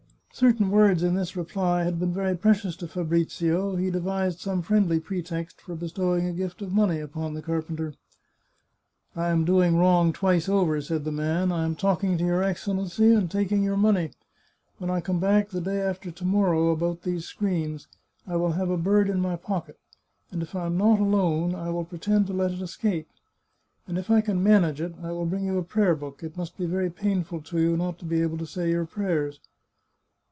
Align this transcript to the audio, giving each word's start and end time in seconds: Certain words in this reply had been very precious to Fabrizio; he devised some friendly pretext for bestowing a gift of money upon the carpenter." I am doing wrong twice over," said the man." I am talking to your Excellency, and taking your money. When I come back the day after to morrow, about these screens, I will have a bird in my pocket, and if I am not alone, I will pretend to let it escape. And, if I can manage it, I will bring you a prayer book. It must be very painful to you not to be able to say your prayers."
Certain 0.33 0.71
words 0.71 1.03
in 1.03 1.13
this 1.13 1.35
reply 1.35 1.83
had 1.83 1.99
been 1.99 2.13
very 2.13 2.35
precious 2.35 2.77
to 2.77 2.87
Fabrizio; 2.87 3.75
he 3.75 3.91
devised 3.91 4.39
some 4.39 4.61
friendly 4.61 4.97
pretext 4.97 5.59
for 5.61 5.75
bestowing 5.75 6.25
a 6.25 6.31
gift 6.31 6.61
of 6.61 6.71
money 6.71 6.99
upon 7.01 7.33
the 7.33 7.41
carpenter." 7.41 7.93
I 9.15 9.27
am 9.27 9.43
doing 9.43 9.75
wrong 9.75 10.13
twice 10.13 10.47
over," 10.47 10.79
said 10.81 11.03
the 11.03 11.11
man." 11.11 11.51
I 11.51 11.65
am 11.65 11.75
talking 11.75 12.17
to 12.17 12.23
your 12.23 12.41
Excellency, 12.41 13.13
and 13.13 13.29
taking 13.29 13.61
your 13.61 13.75
money. 13.77 14.11
When 14.77 14.89
I 14.89 15.01
come 15.01 15.19
back 15.19 15.49
the 15.49 15.59
day 15.61 15.81
after 15.81 16.09
to 16.11 16.25
morrow, 16.25 16.69
about 16.69 17.01
these 17.03 17.25
screens, 17.25 17.87
I 18.25 18.37
will 18.37 18.53
have 18.53 18.69
a 18.69 18.77
bird 18.77 19.09
in 19.09 19.19
my 19.19 19.35
pocket, 19.35 19.79
and 20.31 20.41
if 20.41 20.55
I 20.55 20.65
am 20.67 20.77
not 20.77 20.99
alone, 21.01 21.53
I 21.53 21.69
will 21.71 21.85
pretend 21.85 22.27
to 22.27 22.33
let 22.33 22.51
it 22.51 22.61
escape. 22.61 23.09
And, 23.85 23.97
if 23.97 24.09
I 24.09 24.21
can 24.21 24.41
manage 24.41 24.79
it, 24.79 24.95
I 25.03 25.11
will 25.11 25.25
bring 25.25 25.43
you 25.45 25.57
a 25.57 25.63
prayer 25.63 25.93
book. 25.93 26.23
It 26.23 26.37
must 26.37 26.57
be 26.57 26.65
very 26.65 26.89
painful 26.89 27.41
to 27.41 27.59
you 27.61 27.75
not 27.75 27.99
to 27.99 28.05
be 28.05 28.21
able 28.21 28.37
to 28.37 28.47
say 28.47 28.69
your 28.71 28.85
prayers." 28.85 29.41